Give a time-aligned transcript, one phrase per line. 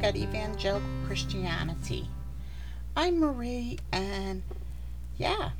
[0.00, 2.08] look at evangelical Christianity.
[2.96, 4.42] I'm Marie, and
[5.18, 5.50] yeah,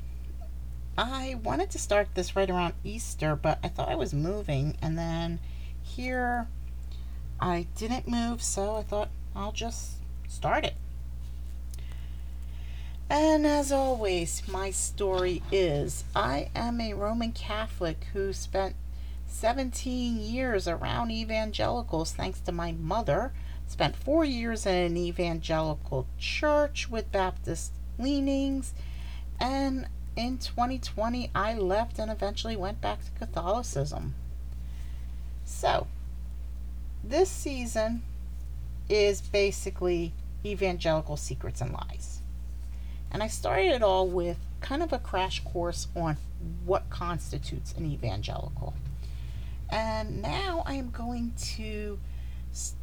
[0.97, 4.97] I wanted to start this right around Easter, but I thought I was moving, and
[4.97, 5.39] then
[5.83, 6.47] here
[7.39, 9.97] I didn't move, so I thought I'll just
[10.27, 10.73] start it.
[13.11, 18.75] And as always, my story is I am a Roman Catholic who spent
[19.27, 23.33] 17 years around evangelicals thanks to my mother.
[23.71, 28.73] Spent four years in an evangelical church with Baptist leanings.
[29.39, 34.13] And in 2020, I left and eventually went back to Catholicism.
[35.45, 35.87] So,
[37.01, 38.03] this season
[38.89, 40.11] is basically
[40.45, 42.19] evangelical secrets and lies.
[43.09, 46.17] And I started it all with kind of a crash course on
[46.65, 48.73] what constitutes an evangelical.
[49.69, 51.97] And now I am going to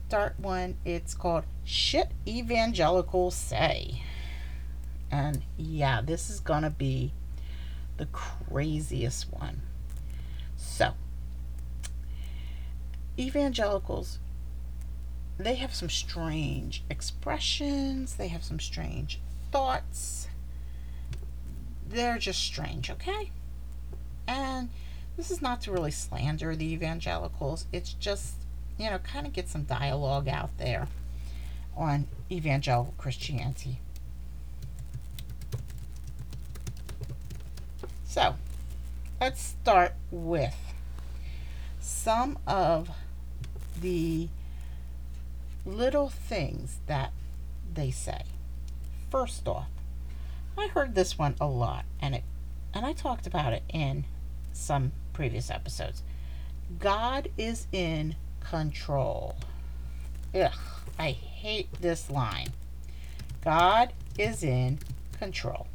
[0.08, 0.74] start one.
[0.86, 4.00] It's called Shit Evangelicals Say.
[5.10, 7.12] And yeah, this is going to be
[7.98, 9.60] the craziest one.
[10.56, 10.94] So,
[13.18, 14.18] evangelicals,
[15.36, 19.20] they have some strange expressions, they have some strange
[19.52, 20.28] thoughts.
[21.86, 23.30] They're just strange, okay?
[24.26, 24.70] And
[25.18, 28.46] this is not to really slander the evangelicals, it's just,
[28.78, 30.88] you know, kind of get some dialogue out there
[31.76, 33.80] on evangelical Christianity.
[38.04, 38.36] So,
[39.20, 40.56] let's start with
[41.80, 42.90] some of
[43.80, 44.28] the
[45.66, 47.12] little things that
[47.72, 48.22] they say.
[49.10, 49.68] First off,
[50.56, 52.24] I heard this one a lot and it
[52.74, 54.04] and I talked about it in
[54.52, 56.02] some previous episodes.
[56.78, 59.36] God is in control.
[60.34, 60.52] Ugh,
[60.98, 62.48] I hate this line.
[63.44, 64.78] God is in
[65.18, 65.66] control.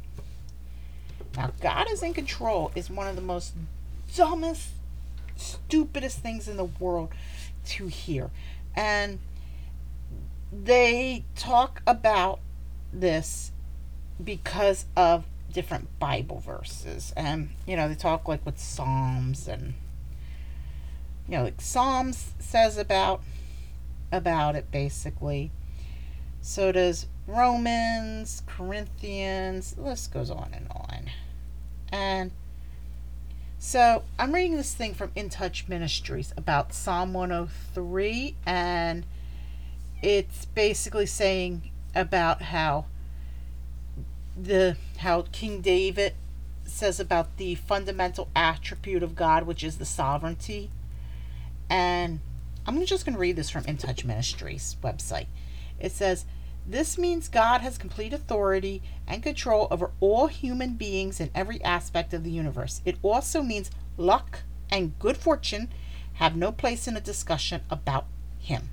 [1.36, 3.54] Now, God is in control is one of the most
[4.14, 4.68] dumbest,
[5.36, 7.10] stupidest things in the world
[7.66, 8.30] to hear.
[8.76, 9.18] And
[10.52, 12.40] they talk about
[12.92, 13.50] this
[14.22, 17.12] because of different Bible verses.
[17.16, 19.74] And, you know, they talk like with Psalms and,
[21.28, 23.22] you know, like Psalms says about
[24.12, 25.50] about it basically.
[26.40, 31.10] So does Romans, Corinthians, the list goes on and on.
[31.90, 32.32] And
[33.58, 39.06] so I'm reading this thing from In Touch Ministries about Psalm 103, and
[40.02, 42.84] it's basically saying about how
[44.36, 46.14] the how King David
[46.66, 50.70] says about the fundamental attribute of God, which is the sovereignty.
[51.74, 52.20] And
[52.68, 55.26] I'm just going to read this from In Touch Ministries website.
[55.80, 56.24] It says,
[56.64, 62.14] This means God has complete authority and control over all human beings in every aspect
[62.14, 62.80] of the universe.
[62.84, 65.68] It also means luck and good fortune
[66.14, 68.06] have no place in a discussion about
[68.38, 68.70] Him.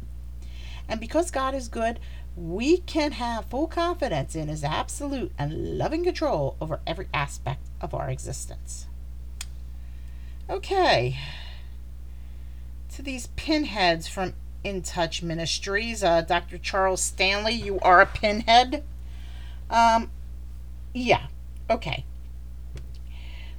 [0.88, 2.00] And because God is good,
[2.36, 7.96] we can have full confidence in his absolute and loving control over every aspect of
[7.96, 8.86] our existence.
[10.48, 11.18] Okay,
[12.94, 16.58] to these pinheads from In Touch Ministries, uh, Dr.
[16.58, 18.84] Charles Stanley, you are a pinhead.
[19.70, 20.12] Um,
[20.94, 21.28] yeah,
[21.70, 22.06] okay.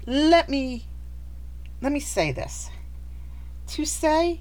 [0.07, 0.87] Let me
[1.81, 2.71] let me say this.
[3.69, 4.41] To say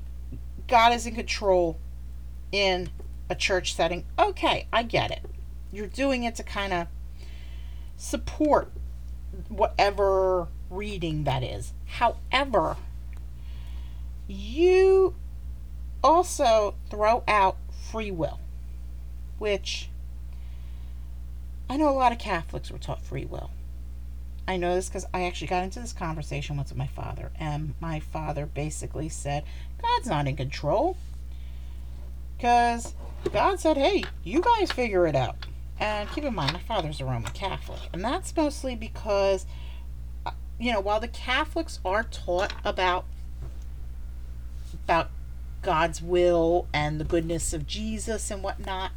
[0.68, 1.80] God is in control
[2.52, 2.90] in
[3.30, 5.24] a church setting, okay, I get it.
[5.72, 6.88] You're doing it to kind of
[7.96, 8.72] support
[9.48, 11.74] whatever reading that is.
[11.86, 12.76] However,
[14.32, 15.16] you
[16.04, 17.58] also throw out
[17.92, 18.40] free will,
[19.38, 19.90] which
[21.70, 23.52] I know a lot of Catholics were taught free will.
[24.48, 27.76] I know this because I actually got into this conversation once with my father, and
[27.80, 29.44] my father basically said,
[29.82, 30.98] God's not in control.
[32.36, 32.96] Because
[33.32, 35.36] God said, hey, you guys figure it out.
[35.80, 37.80] And keep in mind, my father's a Roman Catholic.
[37.94, 39.46] And that's mostly because,
[40.26, 43.06] uh, you know, while the Catholics are taught about,
[44.86, 45.10] about
[45.62, 48.92] God's will and the goodness of Jesus and whatnot,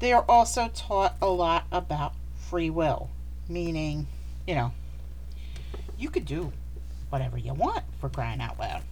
[0.00, 3.10] they are also taught a lot about free will.
[3.48, 4.06] Meaning,
[4.46, 4.72] you know,
[5.98, 6.52] you could do
[7.10, 8.82] whatever you want for crying out loud.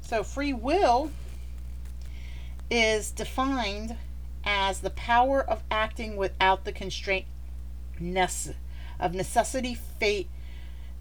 [0.00, 1.10] So, free will
[2.70, 3.96] is defined
[4.44, 7.26] as the power of acting without the constraint
[8.98, 10.28] of necessity, fate,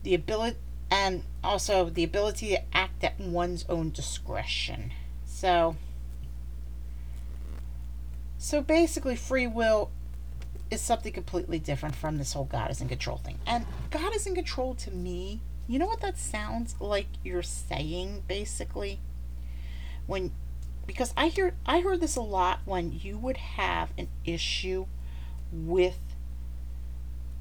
[0.03, 0.57] the ability,
[0.91, 4.91] and also the ability to act at one's own discretion.
[5.25, 5.75] So,
[8.37, 9.91] So basically, free will
[10.71, 13.39] is something completely different from this whole God is in control thing.
[13.45, 18.23] And God is in control to me, you know what that sounds like you're saying
[18.27, 18.99] basically?
[20.07, 20.31] When
[20.87, 24.87] because I hear I heard this a lot when you would have an issue
[25.51, 25.99] with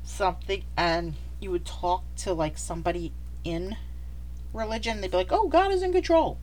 [0.03, 3.13] something and you would talk to like somebody
[3.45, 3.77] in
[4.53, 6.39] religion, they'd be like, "Oh, God is in control."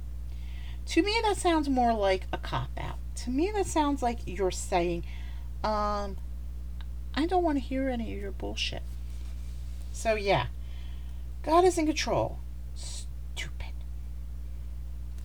[0.87, 2.97] To me, that sounds more like a cop out.
[3.23, 5.03] To me, that sounds like you're saying,
[5.63, 6.17] um,
[7.15, 8.83] I don't want to hear any of your bullshit.
[9.91, 10.47] So, yeah,
[11.41, 12.39] God is in control.
[12.75, 13.73] Stupid.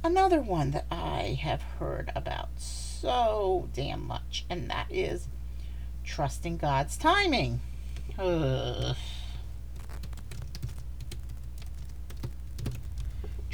[0.02, 5.28] Another one that I have heard about so damn much, and that is
[6.04, 7.60] trusting God's timing.
[8.18, 8.96] Ugh.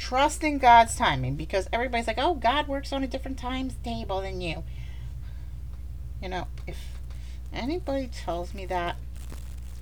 [0.07, 4.39] Trusting God's timing because everybody's like, oh, God works on a different times table than
[4.39, 4.63] you.
[6.21, 6.77] You know, if
[7.51, 8.95] anybody tells me that,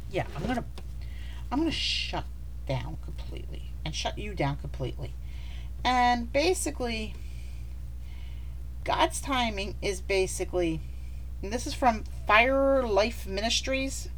[0.10, 0.66] yeah, I'm gonna,
[1.52, 2.24] I'm gonna shut
[2.68, 5.14] down completely and shut you down completely.
[5.84, 7.14] And basically,
[8.84, 10.82] God's timing is basically,
[11.44, 14.10] and this is from Fire Life Ministries.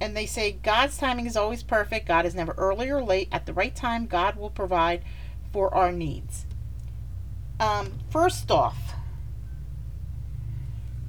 [0.00, 2.06] And they say God's timing is always perfect.
[2.06, 3.28] God is never early or late.
[3.32, 5.02] At the right time, God will provide
[5.52, 6.44] for our needs.
[7.58, 8.94] Um, first off,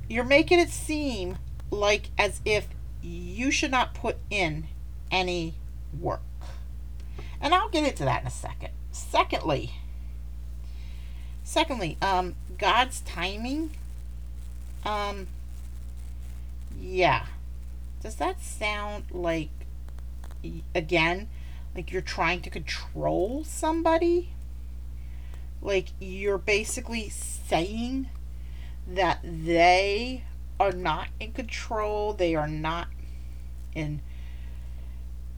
[0.10, 1.38] you're making it seem
[1.70, 2.68] like as if
[3.02, 4.68] you should not put in
[5.12, 5.56] any
[6.00, 6.22] work.
[7.42, 8.70] And I'll get into that in a second.
[8.92, 9.74] Secondly,
[11.44, 13.72] secondly, um, God's timing.
[14.86, 15.28] Um,
[16.80, 17.26] yeah.
[18.08, 19.50] Does that sound like,
[20.74, 21.28] again,
[21.76, 24.30] like you're trying to control somebody?
[25.62, 28.08] Like you're basically saying
[28.88, 30.24] that they
[30.58, 32.88] are not in control, they are not
[33.76, 34.00] in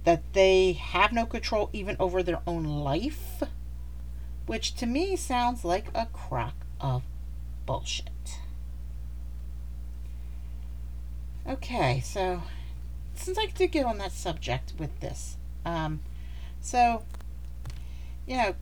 [0.03, 3.41] that they have no control even over their own life,
[4.45, 7.01] which to me sounds like a crock of
[7.65, 8.37] bullshit.
[11.47, 12.43] Okay, so
[13.19, 15.99] since I did get on that subject with this, um,
[16.61, 17.03] so
[18.25, 18.55] you know,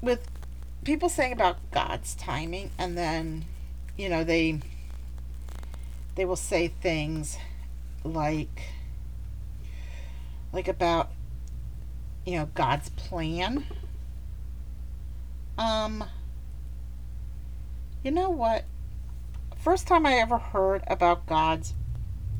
[0.00, 0.26] with
[0.84, 3.44] people saying about God's timing, and then
[3.96, 4.60] you know they
[6.14, 7.36] they will say things
[8.04, 8.70] like
[10.52, 11.10] like about
[12.24, 13.66] you know God's plan.
[15.58, 16.04] Um
[18.02, 18.64] you know what?
[19.56, 21.74] First time I ever heard about God's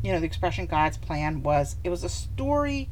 [0.03, 2.89] you know the expression God's plan was it was a story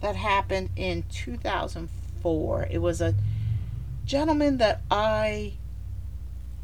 [0.00, 2.68] that happened in 2004.
[2.70, 3.14] It was a
[4.04, 5.54] gentleman that I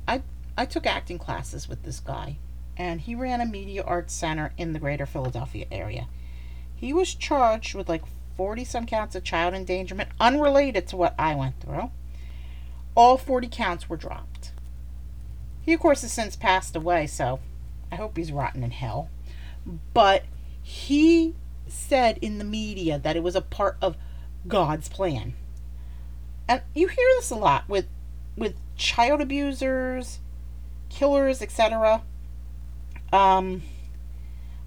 [0.06, 0.22] I
[0.56, 2.38] I took acting classes with this guy
[2.76, 6.08] and he ran a media arts center in the greater Philadelphia area.
[6.74, 8.02] He was charged with like
[8.36, 11.90] 40 some counts of child endangerment unrelated to what I went through.
[12.96, 14.52] All 40 counts were dropped.
[15.62, 17.40] He, of course, has since passed away, so
[17.90, 19.08] I hope he's rotten in hell.
[19.92, 20.24] But
[20.62, 21.34] he
[21.66, 23.96] said in the media that it was a part of
[24.46, 25.34] God's plan.
[26.48, 27.86] And you hear this a lot with
[28.36, 30.20] with child abusers,
[30.88, 32.02] killers, etc.
[33.12, 33.62] Um,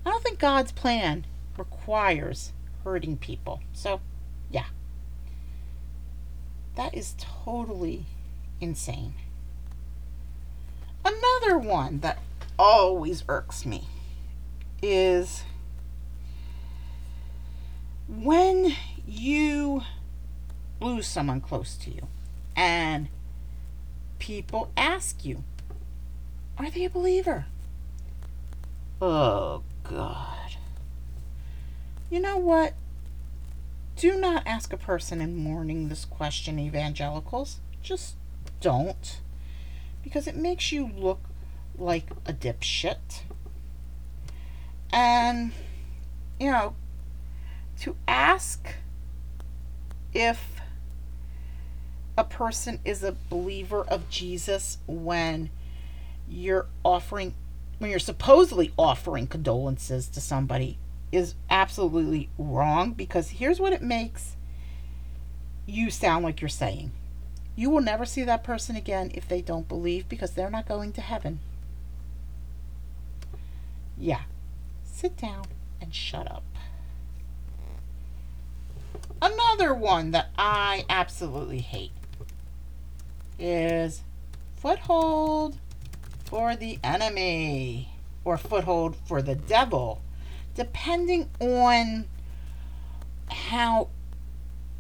[0.06, 1.26] I don't think God's plan
[1.58, 3.62] requires hurting people.
[3.74, 4.00] So,
[4.50, 4.68] yeah.
[6.76, 8.06] That is totally
[8.62, 9.16] insane.
[11.04, 12.20] Another one that
[12.58, 13.88] always irks me
[14.82, 15.44] is
[18.08, 18.74] when
[19.08, 19.82] you
[20.80, 22.08] lose someone close to you
[22.56, 23.08] and
[24.20, 25.44] people ask you,
[26.58, 27.46] are they a believer?
[29.02, 30.58] Oh, God.
[32.10, 32.74] You know what?
[33.96, 37.60] Do not ask a person in mourning this question, evangelicals.
[37.82, 38.16] Just
[38.62, 39.22] don't.
[40.04, 41.22] Because it makes you look
[41.78, 43.22] like a dipshit.
[44.92, 45.52] And,
[46.40, 46.76] you know,
[47.80, 48.76] to ask
[50.14, 50.62] if
[52.18, 55.50] a person is a believer of Jesus when
[56.28, 57.36] you're offering
[57.78, 60.80] when you're supposedly offering condolences to somebody
[61.12, 64.36] is absolutely wrong because here's what it makes
[65.68, 66.92] you sound like you're saying.
[67.56, 70.94] You will never see that person again if they don't believe because they're not going
[70.94, 71.40] to heaven.
[73.98, 74.22] Yeah.
[74.98, 75.46] Sit down
[75.80, 76.44] and shut up.
[79.22, 81.92] Another one that I absolutely hate
[83.38, 84.02] is
[84.56, 85.60] foothold
[86.26, 87.92] for the enemy
[88.26, 90.02] or foothold for the devil,
[90.56, 92.08] depending on
[93.30, 93.90] how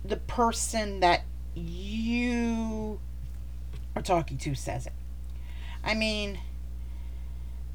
[0.03, 2.99] the person that you
[3.95, 4.93] are talking to says it.
[5.83, 6.39] I mean,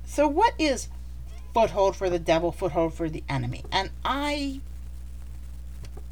[0.05, 0.89] so what is
[1.55, 3.65] foothold for the devil, foothold for the enemy?
[3.71, 4.61] And I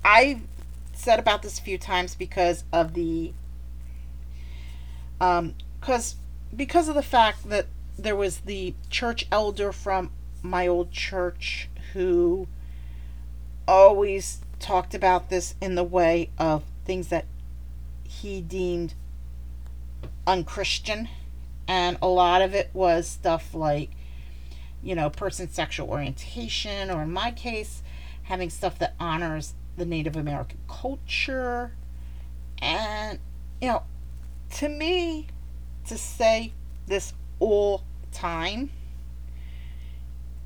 [0.04, 0.40] I
[0.94, 3.32] said about this a few times because of the
[5.20, 6.16] um because
[6.54, 7.66] because of the fact that
[7.99, 10.11] there was the church elder from
[10.42, 12.47] my old church who
[13.68, 17.25] always talked about this in the way of things that
[18.04, 18.94] he deemed
[20.26, 21.09] unchristian
[21.68, 23.90] and a lot of it was stuff like
[24.82, 27.82] you know person's sexual orientation or in my case
[28.25, 31.72] having stuff that honors the native american culture.
[32.62, 33.18] And
[33.60, 33.82] you know
[34.56, 35.28] to me
[35.87, 36.52] to say
[36.87, 38.70] this all time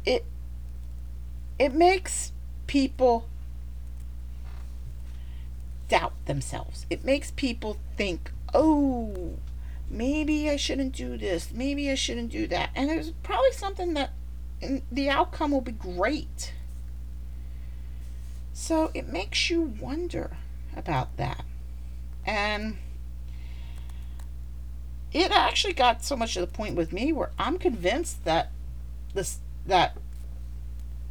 [0.04, 0.24] it
[1.58, 2.32] it makes
[2.66, 3.28] people
[5.88, 6.86] doubt themselves.
[6.90, 9.34] It makes people think oh
[9.90, 11.50] maybe i shouldn't do this.
[11.52, 12.70] Maybe i shouldn't do that.
[12.74, 14.10] And there's probably something that
[14.90, 16.52] the outcome will be great
[18.52, 20.36] so it makes you wonder
[20.76, 21.44] about that
[22.26, 22.76] and
[25.12, 28.50] it actually got so much to the point with me where I'm convinced that
[29.14, 29.96] this that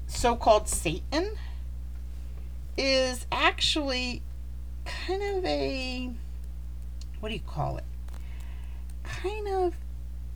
[0.08, 1.36] so-called Satan
[2.78, 4.22] is actually
[4.86, 6.12] kind of a
[7.20, 7.86] what do you call it?
[9.04, 9.76] Kind of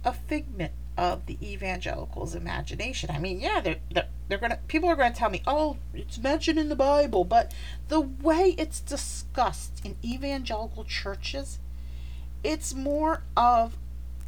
[0.06, 3.10] a figment of the evangelicals' imagination.
[3.12, 6.60] I mean, yeah, they're, they're, they're gonna people are gonna tell me, oh, it's mentioned
[6.60, 7.54] in the Bible, but
[7.88, 11.60] the way it's discussed in evangelical churches
[12.44, 13.78] it's more of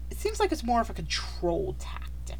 [0.09, 2.37] it seems like it's more of a control tactic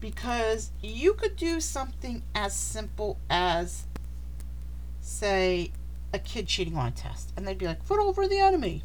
[0.00, 3.84] because you could do something as simple as
[5.00, 5.70] say
[6.12, 8.82] a kid cheating on a test and they'd be like foot over the enemy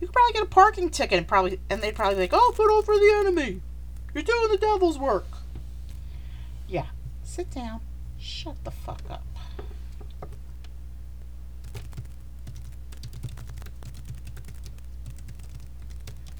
[0.00, 2.52] you could probably get a parking ticket and probably and they'd probably be like oh
[2.52, 3.60] foot over the enemy.
[4.14, 5.26] You're doing the devil's work.
[6.68, 6.86] Yeah.
[7.22, 7.80] Sit down.
[8.18, 9.24] Shut the fuck up.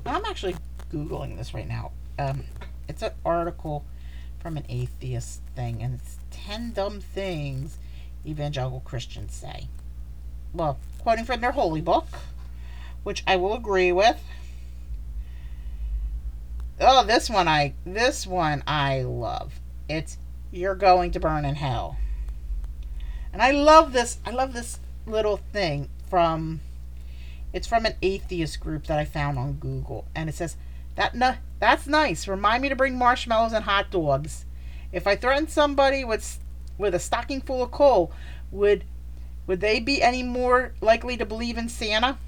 [0.07, 0.57] I'm actually
[0.93, 1.93] Googling this right now.
[2.19, 2.45] Um,
[2.89, 3.85] it's an article
[4.41, 7.79] from an atheist thing, and it's 10 dumb things
[8.27, 9.69] evangelical Christians say.
[10.53, 12.09] Well, quoting from their holy book,
[13.03, 14.23] which I will agree with.
[16.81, 19.61] Oh, this one I this one I love.
[19.89, 20.17] It's
[20.51, 21.97] you're going to burn in hell.
[23.33, 26.61] And I love this I love this little thing from
[27.53, 30.57] it's from an atheist group that I found on Google, and it says
[30.95, 32.29] that no, that's nice.
[32.29, 34.45] Remind me to bring marshmallows and hot dogs.
[34.93, 36.39] If I threatened somebody with
[36.79, 38.13] with a stocking full of coal,
[38.51, 38.85] would
[39.47, 42.19] would they be any more likely to believe in Santa?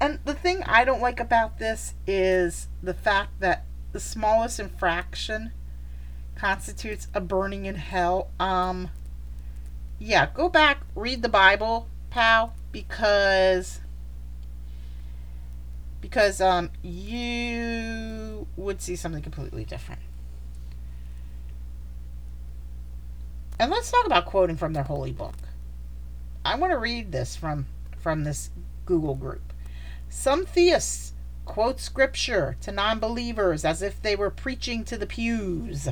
[0.00, 5.52] And the thing I don't like about this is the fact that the smallest infraction
[6.36, 8.30] constitutes a burning in hell.
[8.38, 8.90] Um
[9.98, 13.80] yeah, go back, read the Bible, pal because
[16.00, 20.00] because um you would see something completely different.
[23.58, 25.34] And let's talk about quoting from their holy book.
[26.44, 27.66] I want to read this from
[27.98, 28.50] from this
[28.86, 29.52] Google group.
[30.08, 31.12] Some theists
[31.44, 35.88] quote scripture to non-believers as if they were preaching to the pews.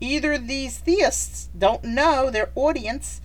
[0.00, 3.20] Either these theists don't know their audience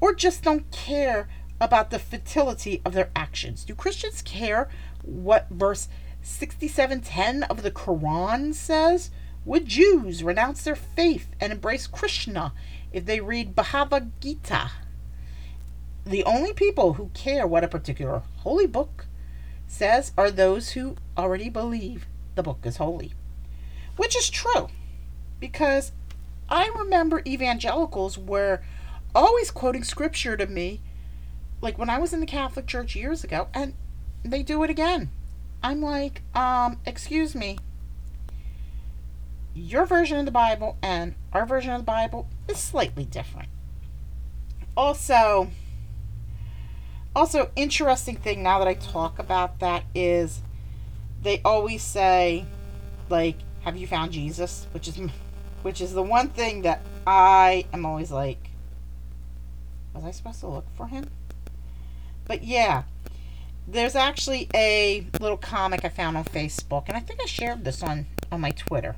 [0.00, 1.28] or just don't care
[1.60, 3.64] about the futility of their actions.
[3.64, 4.68] Do Christians care
[5.02, 5.88] what verse
[6.22, 9.10] 6710 of the Quran says?
[9.44, 12.52] Would Jews renounce their faith and embrace Krishna
[12.92, 14.70] if they read Bhagavad Gita?
[16.06, 19.06] The only people who care what a particular holy book
[19.66, 23.12] says are those who already believe the book is holy.
[23.96, 24.68] Which is true,
[25.40, 25.92] because
[26.48, 28.62] I remember evangelicals were
[29.14, 30.80] always quoting scripture to me
[31.60, 33.74] like when I was in the Catholic Church years ago, and
[34.22, 35.10] they do it again.
[35.62, 37.58] I'm like, um, excuse me.
[39.54, 43.48] Your version of the Bible and our version of the Bible is slightly different.
[44.76, 45.50] Also,
[47.14, 50.40] also interesting thing now that I talk about that is
[51.22, 52.44] they always say
[53.08, 54.98] like have you found Jesus which is
[55.62, 58.50] which is the one thing that I am always like
[59.94, 61.10] was I supposed to look for him
[62.26, 62.84] but yeah,
[63.66, 67.82] there's actually a little comic I found on Facebook, and I think I shared this
[67.82, 68.94] on on my Twitter.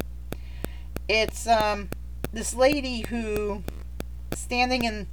[1.09, 1.89] It's um
[2.33, 3.63] this lady who
[4.35, 5.07] standing in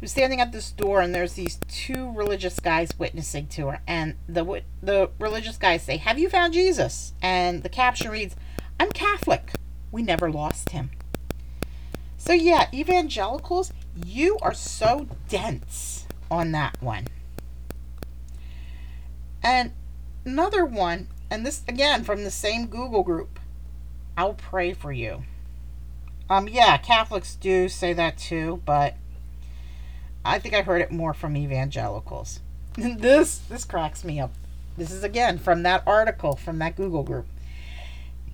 [0.00, 3.80] who's standing at this door and there's these two religious guys witnessing to her.
[3.86, 7.14] And the the religious guys say have you found jesus?
[7.22, 8.36] And the caption reads
[8.78, 9.52] i'm catholic.
[9.90, 10.90] We never lost him.
[12.18, 13.72] So yeah evangelicals
[14.04, 17.06] you are so dense on that one.
[19.42, 19.72] And
[20.24, 23.40] another one and this again from the same google group
[24.16, 25.24] i'll pray for you.
[26.28, 28.96] Um yeah catholics do say that too but
[30.26, 32.40] I think I heard it more from evangelicals.
[32.74, 34.32] this this cracks me up.
[34.76, 37.26] This is again from that article from that Google group.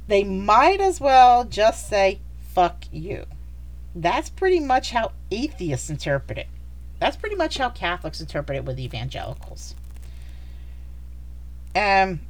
[0.09, 3.27] They might as well just say fuck you.
[3.95, 6.49] That's pretty much how atheists interpret it.
[6.99, 9.75] That's pretty much how Catholics interpret it with evangelicals.
[11.75, 12.21] And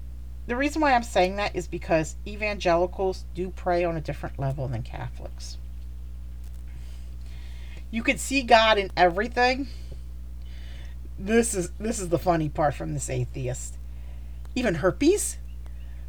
[0.46, 4.66] the reason why I'm saying that is because evangelicals do pray on a different level
[4.68, 5.56] than Catholics.
[7.92, 9.68] You could see God in everything.
[11.18, 13.76] This is this is the funny part from this atheist.
[14.54, 15.36] Even herpes?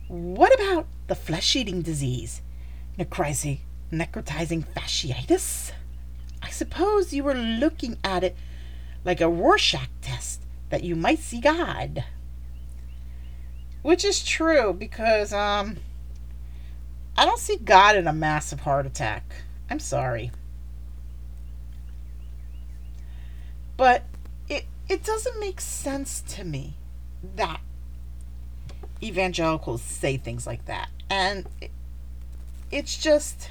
[0.07, 2.41] What about the flesh-eating disease?
[2.97, 3.59] Necrosi-
[3.91, 5.73] necrotizing fasciitis?
[6.41, 8.37] I suppose you were looking at it
[9.03, 12.05] like a Rorschach test that you might see God.
[13.81, 15.77] Which is true because um
[17.17, 19.35] I don't see God in a massive heart attack.
[19.69, 20.31] I'm sorry.
[23.83, 24.05] But
[24.47, 26.75] it it doesn't make sense to me
[27.35, 27.59] that
[29.03, 30.87] evangelicals say things like that.
[31.09, 31.69] And it,
[32.71, 33.49] it's just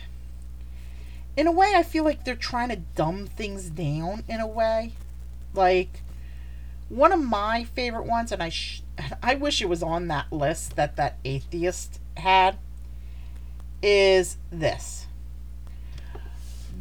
[1.36, 4.94] in a way I feel like they're trying to dumb things down in a way.
[5.52, 6.00] Like
[6.88, 8.80] one of my favorite ones and I sh-
[9.22, 12.56] I wish it was on that list that that atheist had
[13.82, 15.08] is this.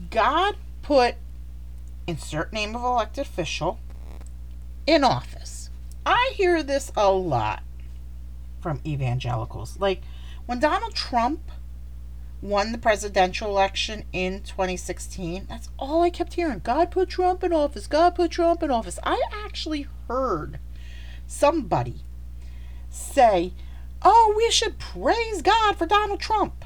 [0.09, 1.15] God put
[2.11, 3.79] insert name of elected official,
[4.85, 5.69] in office.
[6.05, 7.63] I hear this a lot
[8.59, 9.79] from evangelicals.
[9.79, 10.01] Like
[10.45, 11.39] when Donald Trump
[12.41, 16.59] won the presidential election in 2016, that's all I kept hearing.
[16.63, 17.87] God put Trump in office.
[17.87, 18.99] God put Trump in office.
[19.03, 20.59] I actually heard
[21.27, 22.01] somebody
[22.89, 23.53] say,
[24.03, 26.65] Oh, we should praise God for Donald Trump.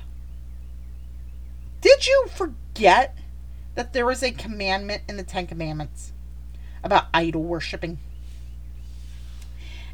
[1.82, 3.16] Did you forget
[3.76, 6.14] that there is a commandment in the Ten Commandments
[6.84, 8.00] about idol worshiping.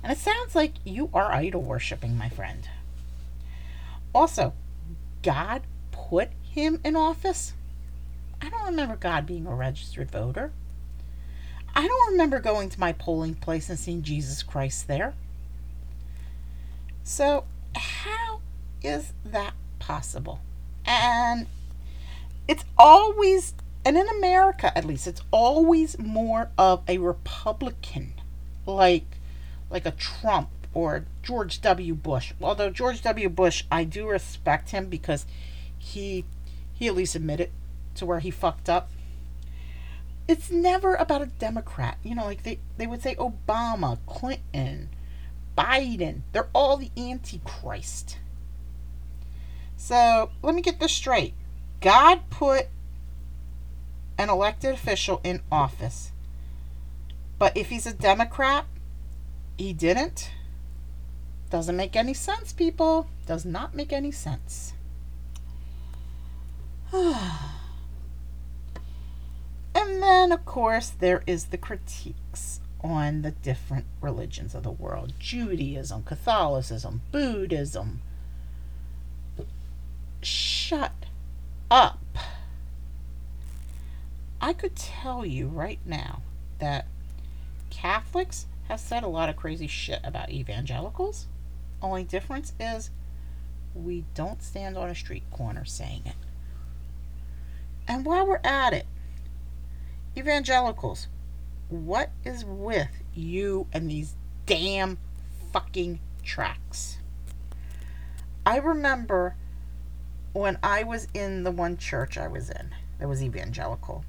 [0.04, 2.68] And it sounds like you are idol worshiping, my friend.
[4.14, 4.54] Also,
[5.22, 7.54] God put him in office.
[8.42, 10.52] I don't remember God being a registered voter.
[11.74, 15.14] I don't remember going to my polling place and seeing Jesus Christ there.
[17.04, 18.42] So, how
[18.84, 20.42] is that possible?
[20.86, 21.48] And
[22.48, 28.14] it's always and in America at least, it's always more of a Republican,
[28.66, 29.18] like
[29.70, 31.96] like a Trump or George W.
[31.96, 32.34] Bush.
[32.42, 33.30] Although George W.
[33.30, 35.26] Bush, I do respect him because
[35.78, 36.26] he
[36.74, 37.52] he at least admitted
[37.96, 38.92] to where he fucked up.
[40.28, 41.98] It's never about a Democrat.
[42.04, 44.90] You know, like they, they would say Obama, Clinton,
[45.58, 46.22] Biden.
[46.32, 48.18] They're all the Antichrist.
[49.76, 51.34] So let me get this straight.
[51.82, 52.68] God put
[54.22, 56.12] an elected official in office.
[57.40, 58.66] But if he's a Democrat,
[59.58, 60.30] he didn't.
[61.50, 63.08] Doesn't make any sense, people.
[63.26, 64.74] Does not make any sense.
[66.94, 67.16] and
[69.74, 76.04] then, of course, there is the critiques on the different religions of the world Judaism,
[76.04, 78.02] Catholicism, Buddhism.
[80.22, 81.08] Shut
[81.72, 82.00] up.
[84.44, 86.24] I could tell you right now
[86.58, 86.88] that
[87.70, 91.28] Catholics have said a lot of crazy shit about evangelicals.
[91.80, 92.90] Only difference is
[93.76, 96.16] we don't stand on a street corner saying it.
[97.88, 98.88] And while we're at it,
[100.18, 101.08] evangelicals,
[101.70, 104.16] what is with you and these
[104.48, 104.98] damn
[105.54, 106.98] fucking tracks?
[108.44, 109.36] I remember
[110.34, 114.04] when I was in the one church I was in that was evangelical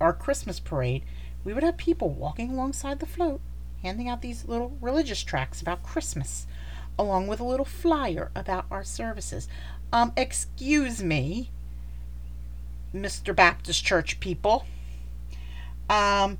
[0.00, 1.04] our Christmas parade,
[1.44, 3.40] we would have people walking alongside the float,
[3.82, 6.46] handing out these little religious tracts about Christmas,
[6.98, 9.48] along with a little flyer about our services.
[9.92, 11.50] Um, excuse me,
[12.94, 13.34] Mr.
[13.34, 14.66] Baptist Church people.
[15.88, 16.38] Um,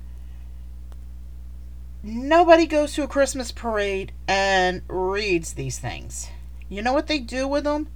[2.03, 6.29] nobody goes to a Christmas parade and reads these things.
[6.69, 7.87] You know what they do with them?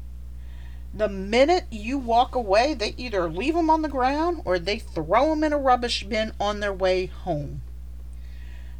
[0.95, 5.29] The minute you walk away, they either leave them on the ground or they throw
[5.29, 7.61] them in a rubbish bin on their way home.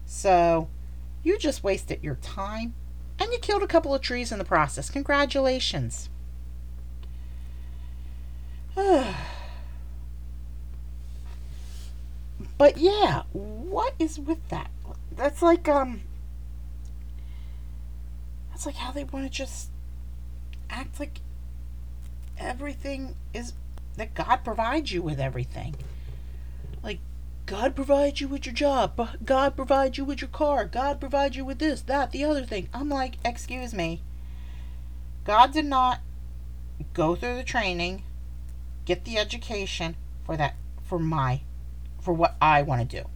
[0.05, 0.69] So,
[1.23, 2.73] you just wasted your time
[3.19, 4.89] and you killed a couple of trees in the process.
[4.89, 6.09] Congratulations.
[12.57, 14.71] but yeah, what is with that?
[15.15, 16.01] That's like um
[18.51, 19.69] that's like how they want to just
[20.69, 21.19] act like
[22.37, 23.53] everything is
[23.97, 25.75] that God provides you with everything.
[26.83, 26.99] Like
[27.45, 29.09] God provides you with your job.
[29.23, 30.65] God provides you with your car.
[30.65, 32.69] God provides you with this, that, the other thing.
[32.73, 34.01] I'm like, excuse me.
[35.23, 36.01] God did not
[36.93, 38.03] go through the training,
[38.85, 39.95] get the education
[40.25, 41.41] for that, for my,
[41.99, 43.09] for what I want to do.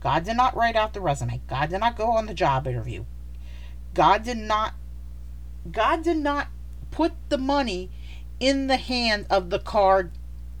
[0.00, 1.40] God did not write out the resume.
[1.46, 3.04] God did not go on the job interview.
[3.92, 4.74] God did not,
[5.70, 6.48] God did not
[6.90, 7.90] put the money
[8.40, 10.10] in the hand of the car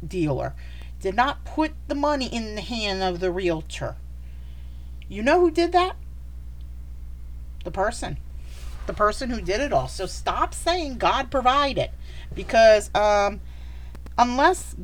[0.06, 0.54] dealer
[1.00, 3.96] did not put the money in the hand of the realtor.
[5.08, 5.96] You know who did that?
[7.64, 8.18] The person.
[8.86, 9.88] The person who did it all.
[9.88, 11.90] So stop saying God provided
[12.34, 13.40] because um
[14.18, 14.76] unless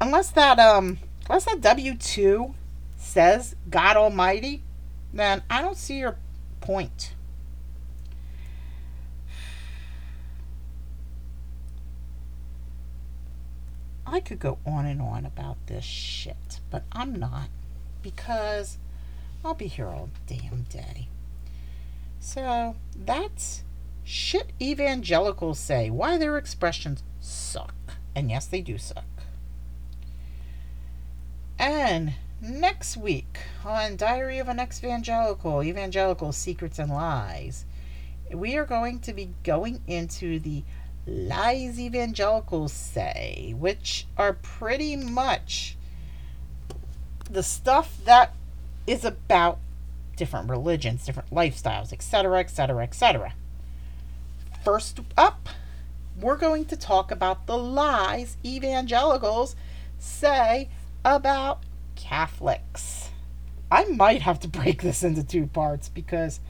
[0.00, 2.54] unless that um unless that W2
[2.96, 4.62] says God Almighty,
[5.12, 6.16] then I don't see your
[6.60, 7.14] point.
[14.10, 17.50] I could go on and on about this shit, but I'm not
[18.02, 18.78] because
[19.44, 21.08] I'll be here all damn day.
[22.18, 23.64] So that's
[24.04, 27.74] shit evangelicals say, why their expressions suck.
[28.14, 29.04] And yes, they do suck.
[31.58, 37.66] And next week on Diary of an Ex Evangelical, Evangelical Secrets and Lies,
[38.32, 40.64] we are going to be going into the
[41.08, 45.76] lies evangelicals say, which are pretty much
[47.30, 48.34] the stuff that
[48.86, 49.58] is about
[50.16, 53.34] different religions, different lifestyles, etc., etc., etc.
[54.64, 55.48] First up,
[56.20, 59.56] we're going to talk about the lies evangelicals
[59.98, 60.68] say
[61.04, 61.62] about
[61.94, 63.10] Catholics.
[63.70, 66.40] I might have to break this into two parts because,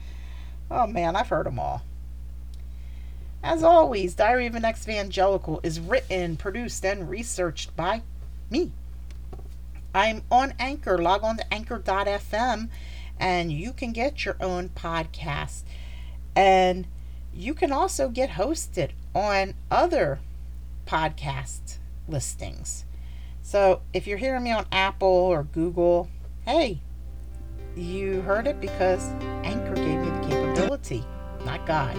[0.71, 1.83] oh man, I've heard them all.
[3.43, 8.01] As always, Diary of an Evangelical is written, produced, and researched by
[8.49, 8.71] me.
[9.93, 10.97] I'm on Anchor.
[10.97, 12.69] Log on to anchor.fm
[13.19, 15.63] and you can get your own podcast.
[16.35, 16.87] And
[17.33, 20.19] you can also get hosted on other
[20.85, 22.85] podcast listings.
[23.41, 26.09] So if you're hearing me on Apple or Google,
[26.45, 26.81] hey,
[27.75, 29.03] you heard it because
[29.43, 31.03] Anchor gave me the capability,
[31.45, 31.97] not God.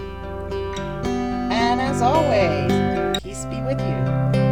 [1.91, 4.50] As always, peace be with you.